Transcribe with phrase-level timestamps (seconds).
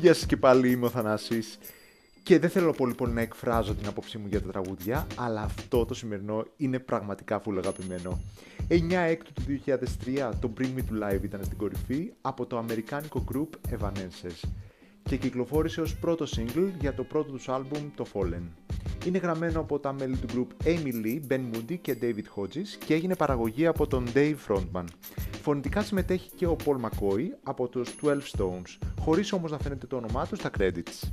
[0.00, 1.58] Γεια σας και πάλι, είμαι ο Θανάσης.
[2.22, 5.84] Και δεν θέλω πολύ πολύ να εκφράζω την απόψη μου για τα τραγούδια, αλλά αυτό
[5.84, 8.20] το σημερινό είναι πραγματικά φουλ αγαπημένο.
[8.68, 13.24] 9 έκτου του 2003 το Bring Me To Live ήταν στην κορυφή από το αμερικάνικο
[13.32, 14.48] group Evanescence
[15.02, 18.42] και κυκλοφόρησε ως πρώτο single για το πρώτο τους άλμπουμ το Fallen.
[19.06, 22.94] Είναι γραμμένο από τα μέλη του group Amy Lee, Ben Moody και David Hodges και
[22.94, 24.84] έγινε παραγωγή από τον Dave Frontman.
[25.42, 29.96] Φωνητικά συμμετέχει και ο Paul McCoy από τους 12 Stones, χωρίς όμως να φαίνεται το
[29.96, 31.08] όνομά τους στα credits.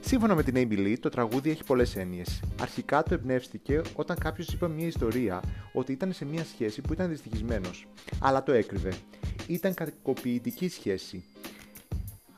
[0.00, 2.42] Σύμφωνα με την Amy Lee, το τραγούδι έχει πολλές έννοιες.
[2.60, 5.42] Αρχικά το εμπνεύστηκε όταν κάποιος είπε μια ιστορία
[5.72, 7.86] ότι ήταν σε μια σχέση που ήταν δυστυχισμένος,
[8.18, 8.92] αλλά το έκρυβε.
[9.46, 11.24] Ήταν κακοποιητική σχέση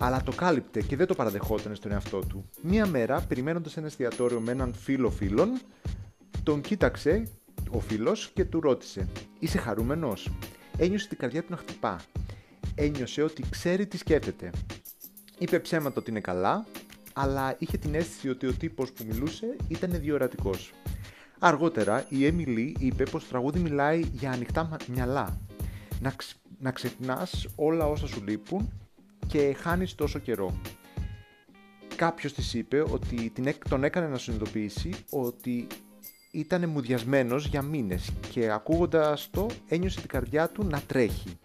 [0.03, 2.49] αλλά το κάλυπτε και δεν το παραδεχόταν στον εαυτό του.
[2.63, 5.61] Μία μέρα, περιμένοντας ένα εστιατόριο με έναν φίλο φίλων,
[6.43, 7.27] τον κοίταξε
[7.71, 10.31] ο φίλος και του ρώτησε: Είσαι χαρούμενος;
[10.83, 12.01] Ένιωσε την καρδιά του να χτυπά.
[12.75, 14.51] Ένιωσε ότι ξέρει τι σκέφτεται.
[15.39, 16.67] Είπε ψέματα ότι είναι καλά,
[17.13, 20.73] αλλά είχε την αίσθηση ότι ο τύπος που μιλούσε ήταν διορατικός.
[21.39, 25.41] Αργότερα η Έμιλι είπε πως το τραγούδι μιλάει για ανοιχτά μυαλά.
[26.01, 26.35] Να, ξ...
[26.59, 28.73] να ξεχνάς όλα όσα σου λείπουν
[29.27, 30.61] και χάνεις τόσο καιρό.
[31.97, 33.33] Κάποιος της είπε ότι
[33.69, 35.67] τον έκανε να συνειδητοποιήσει ότι
[36.31, 41.39] ήταν μουδιασμένος για μήνες και ακούγοντας το ένιωσε την καρδιά του να τρέχει.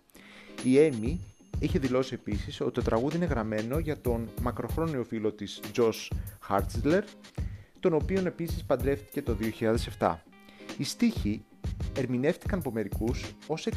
[0.64, 1.20] Η Έμι
[1.60, 6.12] είχε δηλώσει επίσης ότι το τραγούδι είναι γραμμένο για τον μακροχρόνιο φίλο της Josh
[6.50, 7.02] Hartzler,
[7.80, 9.38] τον οποίον επίσης παντρεύτηκε το
[10.00, 10.16] 2007.
[10.78, 11.44] Οι στίχοι
[11.98, 13.68] ερμηνεύτηκαν από μερικούς ως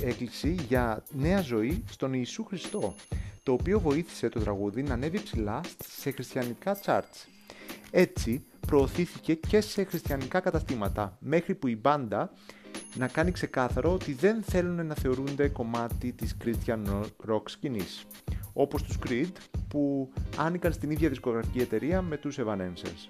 [0.00, 2.94] έκκληση για νέα ζωή στον Ιησού Χριστό,
[3.42, 7.26] το οποίο βοήθησε το τραγούδι να ανέβει ψηλά σε χριστιανικά charts.
[7.90, 12.30] Έτσι, προωθήθηκε και σε χριστιανικά καταστήματα, μέχρι που η μπάντα
[12.94, 18.06] να κάνει ξεκάθαρο ότι δεν θέλουν να θεωρούνται κομμάτι της Christian rock σκηνής,
[18.52, 19.32] όπως τους Creed
[19.68, 23.08] που άνοικαν στην ίδια δισκογραφική εταιρεία με τους Evanescence.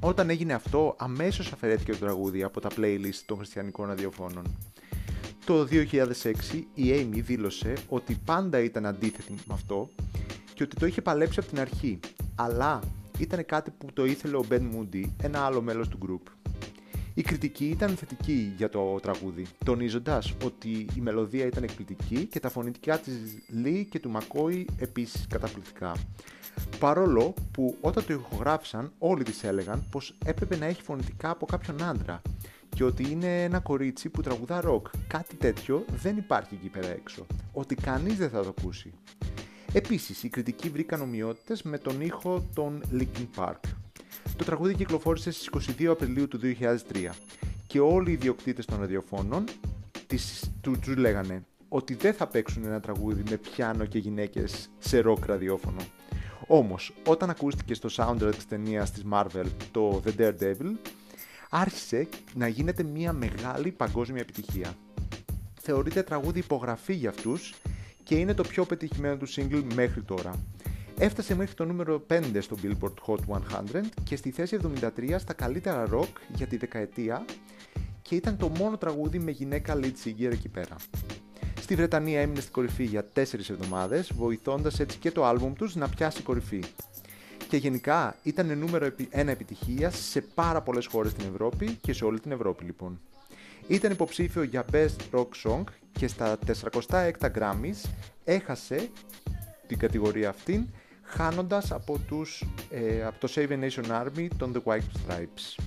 [0.00, 4.56] Όταν έγινε αυτό, αμέσως αφαιρέθηκε το τραγούδι από τα playlist των χριστιανικών ραδιοφώνων.
[5.44, 5.84] Το 2006
[6.74, 9.88] η Amy δήλωσε ότι πάντα ήταν αντίθετη με αυτό
[10.54, 11.98] και ότι το είχε παλέψει από την αρχή,
[12.34, 12.80] αλλά
[13.18, 16.30] ήταν κάτι που το ήθελε ο Ben Moody, ένα άλλο μέλος του group.
[17.14, 22.48] Η κριτική ήταν θετική για το τραγούδι, τονίζοντας ότι η μελωδία ήταν εκπληκτική και τα
[22.48, 23.14] φωνητικά της
[23.64, 25.92] Lee και του Μακόη επίσης καταπληκτικά.
[26.78, 31.82] Παρόλο που όταν το ηχογράφησαν όλοι της έλεγαν πως έπρεπε να έχει φωνητικά από κάποιον
[31.82, 32.22] άντρα
[32.68, 34.86] και ότι είναι ένα κορίτσι που τραγουδά ροκ.
[35.06, 37.26] Κάτι τέτοιο δεν υπάρχει εκεί πέρα έξω.
[37.52, 38.92] Ότι κανείς δεν θα το ακούσει.
[39.74, 43.60] Επίσης, οι κριτικοί βρήκαν ομοιότητες με τον ήχο των Linkin Park.
[44.36, 47.14] Το τραγούδι κυκλοφόρησε στις 22 Απριλίου του 2003
[47.66, 49.44] και όλοι οι ιδιοκτήτες των ραδιοφώνων
[50.60, 55.26] του, τους λέγανε ότι δεν θα παίξουν ένα τραγούδι με πιάνο και γυναίκες σε ροκ
[55.26, 55.80] ραδιόφωνο.
[56.46, 60.76] Όμως, όταν ακούστηκε στο soundtrack της ταινίας της Marvel το The Daredevil,
[61.50, 64.74] άρχισε να γίνεται μια μεγάλη παγκόσμια επιτυχία.
[65.60, 67.54] Θεωρείται τραγούδι υπογραφή για αυτούς
[68.02, 70.32] και είναι το πιο πετυχημένο του single μέχρι τώρα.
[70.98, 73.36] Έφτασε μέχρι το νούμερο 5 στο Billboard Hot
[73.74, 77.24] 100 και στη θέση 73 στα καλύτερα rock για τη δεκαετία
[78.02, 80.76] και ήταν το μόνο τραγούδι με γυναίκα lead singer εκεί πέρα.
[81.60, 85.88] Στη Βρετανία έμεινε στην κορυφή για 4 εβδομάδες, βοηθώντας έτσι και το άλμπουμ τους να
[85.88, 86.62] πιάσει κορυφή.
[87.48, 92.20] Και γενικά ήταν νούμερο 1 επιτυχία σε πάρα πολλές χώρες στην Ευρώπη και σε όλη
[92.20, 93.00] την Ευρώπη λοιπόν.
[93.66, 96.38] Ήταν υποψήφιο για Best Rock Song και στα
[96.80, 97.90] 406 Grammys
[98.24, 98.90] έχασε
[99.66, 100.66] την κατηγορία αυτήν
[101.02, 105.64] χάνοντας από, τους, ε, από το Save a Nation Army των The White Stripes.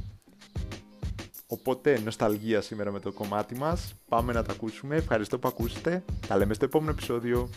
[1.48, 3.94] Οπότε, νοσταλγία σήμερα με το κομμάτι μας.
[4.10, 4.96] Πάμε να τα ακούσουμε.
[4.96, 6.04] Ευχαριστώ που ακούσετε.
[6.28, 7.50] Τα λέμε στο επόμενο επεισόδιο.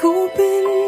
[0.00, 0.87] hoping